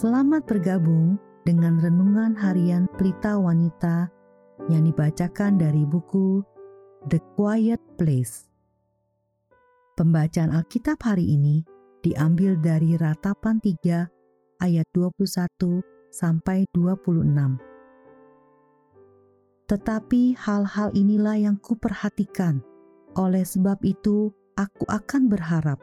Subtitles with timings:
[0.00, 4.08] Selamat bergabung dengan renungan harian Pelita Wanita
[4.72, 6.40] yang dibacakan dari buku
[7.04, 8.48] The Quiet Place.
[10.00, 11.60] Pembacaan Alkitab hari ini
[12.00, 17.60] diambil dari Ratapan 3 ayat 21 sampai 26.
[19.68, 22.64] Tetapi hal-hal inilah yang kuperhatikan.
[23.20, 25.76] Oleh sebab itu, aku akan berharap.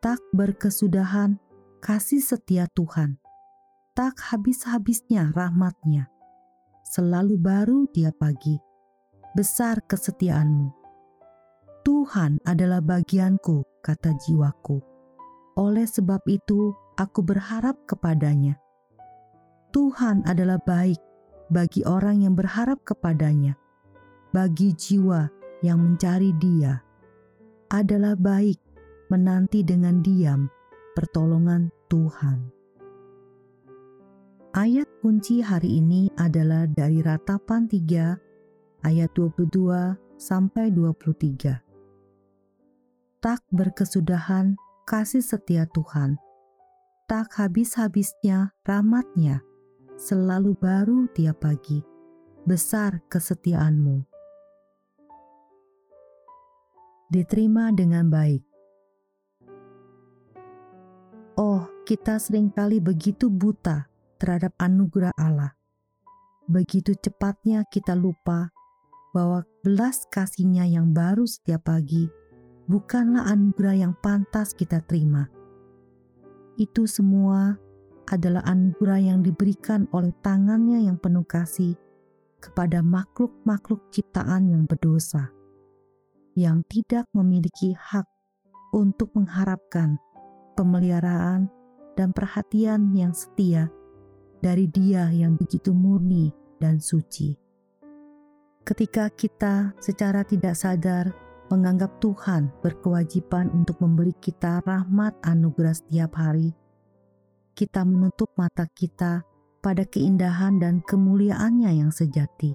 [0.00, 1.36] Tak berkesudahan
[1.82, 3.18] kasih setia Tuhan.
[3.98, 6.06] Tak habis-habisnya rahmatnya.
[6.86, 8.54] Selalu baru dia pagi.
[9.34, 10.70] Besar kesetiaanmu.
[11.82, 14.78] Tuhan adalah bagianku, kata jiwaku.
[15.58, 18.62] Oleh sebab itu, aku berharap kepadanya.
[19.74, 21.02] Tuhan adalah baik
[21.50, 23.58] bagi orang yang berharap kepadanya,
[24.30, 25.26] bagi jiwa
[25.66, 26.78] yang mencari Dia.
[27.74, 28.62] Adalah baik
[29.10, 30.46] menanti dengan diam
[30.92, 32.52] pertolongan Tuhan.
[34.52, 41.56] Ayat kunci hari ini adalah dari Ratapan 3 ayat 22 sampai 23.
[43.24, 46.20] Tak berkesudahan kasih setia Tuhan,
[47.08, 49.40] tak habis-habisnya rahmatnya,
[49.96, 51.80] selalu baru tiap pagi,
[52.44, 54.04] besar kesetiaanmu.
[57.08, 58.51] Diterima dengan baik
[61.92, 63.84] kita sering kali begitu buta
[64.16, 65.52] terhadap anugerah Allah.
[66.48, 68.48] Begitu cepatnya kita lupa
[69.12, 72.08] bahwa belas kasihnya yang baru setiap pagi
[72.64, 75.28] bukanlah anugerah yang pantas kita terima.
[76.56, 77.60] Itu semua
[78.08, 81.76] adalah anugerah yang diberikan oleh tangannya yang penuh kasih
[82.40, 85.28] kepada makhluk-makhluk ciptaan yang berdosa,
[86.40, 88.08] yang tidak memiliki hak
[88.72, 90.00] untuk mengharapkan
[90.56, 91.52] pemeliharaan,
[91.98, 93.68] dan perhatian yang setia
[94.42, 97.36] dari Dia yang begitu murni dan suci.
[98.62, 101.10] Ketika kita secara tidak sadar
[101.50, 106.54] menganggap Tuhan berkewajiban untuk memberi kita rahmat anugerah setiap hari,
[107.52, 109.26] kita menutup mata kita
[109.62, 112.54] pada keindahan dan kemuliaannya yang sejati.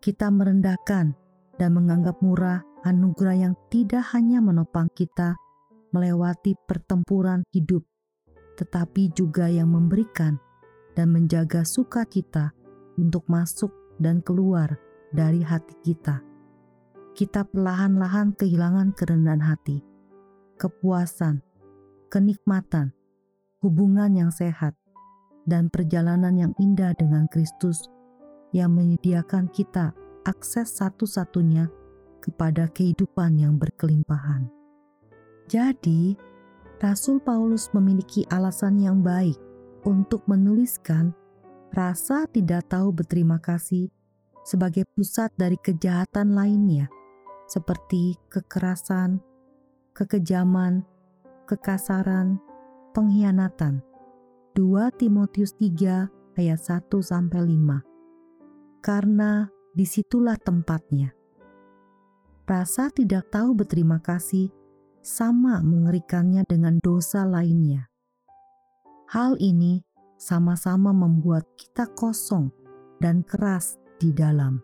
[0.00, 1.16] Kita merendahkan
[1.60, 5.36] dan menganggap murah anugerah yang tidak hanya menopang kita
[5.92, 7.84] melewati pertempuran hidup,
[8.62, 10.38] tetapi juga yang memberikan
[10.94, 12.54] dan menjaga sukacita
[12.94, 14.78] untuk masuk dan keluar
[15.10, 16.22] dari hati kita.
[17.18, 19.82] Kita perlahan-lahan kehilangan kerendahan hati,
[20.62, 21.42] kepuasan,
[22.06, 22.94] kenikmatan,
[23.58, 24.78] hubungan yang sehat,
[25.42, 27.90] dan perjalanan yang indah dengan Kristus
[28.54, 29.90] yang menyediakan kita
[30.22, 31.66] akses satu-satunya
[32.22, 34.46] kepada kehidupan yang berkelimpahan.
[35.50, 36.14] Jadi,
[36.82, 39.38] Rasul Paulus memiliki alasan yang baik
[39.86, 41.14] untuk menuliskan
[41.70, 43.86] rasa tidak tahu berterima kasih
[44.42, 46.90] sebagai pusat dari kejahatan lainnya,
[47.46, 49.22] seperti kekerasan,
[49.94, 50.82] kekejaman,
[51.46, 52.42] kekasaran,
[52.90, 53.78] pengkhianatan.
[54.58, 58.82] 2 Timotius 3 ayat 1 sampai 5.
[58.82, 61.14] Karena di situlah tempatnya.
[62.42, 64.50] Rasa tidak tahu berterima kasih
[65.02, 67.90] sama mengerikannya dengan dosa lainnya.
[69.10, 69.82] Hal ini
[70.16, 72.54] sama-sama membuat kita kosong
[73.02, 74.62] dan keras di dalam.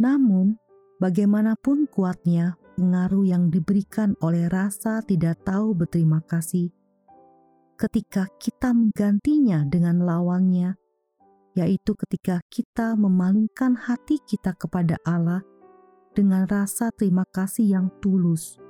[0.00, 0.56] Namun,
[0.98, 6.72] bagaimanapun kuatnya pengaruh yang diberikan oleh rasa tidak tahu berterima kasih,
[7.76, 10.80] ketika kita menggantinya dengan lawannya,
[11.56, 15.44] yaitu ketika kita memalingkan hati kita kepada Allah
[16.16, 18.60] dengan rasa terima kasih yang tulus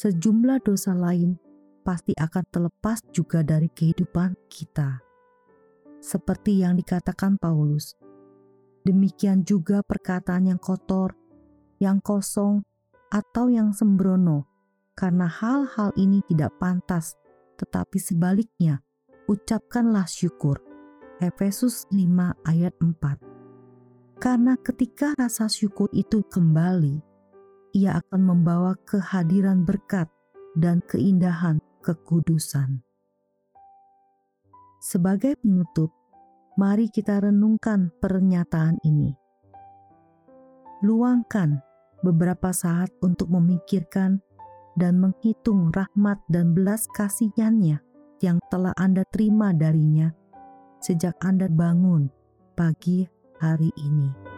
[0.00, 1.36] sejumlah dosa lain
[1.84, 5.04] pasti akan terlepas juga dari kehidupan kita.
[6.00, 8.00] Seperti yang dikatakan Paulus,
[8.80, 11.12] demikian juga perkataan yang kotor,
[11.76, 12.64] yang kosong,
[13.12, 14.48] atau yang sembrono,
[14.96, 17.20] karena hal-hal ini tidak pantas,
[17.60, 18.80] tetapi sebaliknya,
[19.28, 20.64] ucapkanlah syukur.
[21.20, 27.09] Efesus 5 ayat 4 Karena ketika rasa syukur itu kembali,
[27.76, 30.10] ia akan membawa kehadiran berkat
[30.58, 32.82] dan keindahan kekudusan.
[34.80, 35.92] Sebagai penutup,
[36.56, 39.12] mari kita renungkan pernyataan ini.
[40.80, 41.60] Luangkan
[42.00, 44.24] beberapa saat untuk memikirkan
[44.80, 47.84] dan menghitung rahmat dan belas kasihannya
[48.24, 50.12] yang telah Anda terima darinya
[50.80, 52.08] sejak Anda bangun
[52.56, 53.04] pagi
[53.36, 54.29] hari ini.